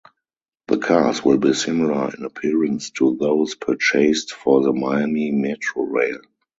[0.65, 6.23] The cars will be similar in appearance to those purchased for the Miami Metrorail.